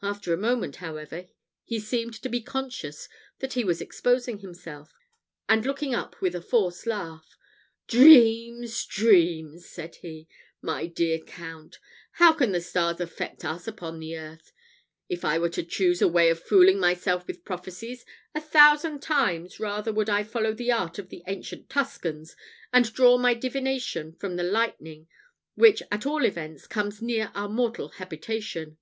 After 0.00 0.32
a 0.32 0.38
moment, 0.38 0.76
however, 0.76 1.26
he 1.62 1.78
seemed 1.78 2.14
to 2.22 2.30
be 2.30 2.40
conscious 2.40 3.06
that 3.40 3.52
he 3.52 3.64
was 3.64 3.82
exposing 3.82 4.38
himself; 4.38 4.94
and 5.46 5.66
looking 5.66 5.94
up 5.94 6.22
with 6.22 6.34
a 6.34 6.40
forced 6.40 6.86
laugh, 6.86 7.36
"Dreams! 7.86 8.86
dreams!" 8.86 9.68
said 9.68 9.96
he, 9.96 10.26
"my 10.62 10.86
dear 10.86 11.18
Count. 11.18 11.80
How 12.12 12.32
can 12.32 12.52
the 12.52 12.62
stars 12.62 12.98
affect 12.98 13.44
us 13.44 13.68
upon 13.68 14.00
the 14.00 14.16
earth? 14.16 14.52
If 15.10 15.22
I 15.22 15.38
were 15.38 15.50
to 15.50 15.62
choose 15.62 16.00
a 16.00 16.08
way 16.08 16.30
of 16.30 16.42
fooling 16.42 16.78
myself 16.80 17.26
with 17.26 17.44
prophecies, 17.44 18.06
a 18.34 18.40
thousand 18.40 19.00
times 19.02 19.60
rather 19.60 19.92
would 19.92 20.08
I 20.08 20.22
follow 20.24 20.54
the 20.54 20.72
art 20.72 20.98
of 20.98 21.10
the 21.10 21.22
ancient 21.26 21.68
Tuscans, 21.68 22.34
and 22.72 22.90
draw 22.90 23.18
my 23.18 23.34
divination 23.34 24.14
from 24.14 24.36
the 24.36 24.44
lightning, 24.44 25.08
which 25.56 25.82
at 25.92 26.06
all 26.06 26.24
events 26.24 26.66
comes 26.66 27.02
near 27.02 27.30
our 27.34 27.50
mortal 27.50 27.90
habitation." 27.90 28.78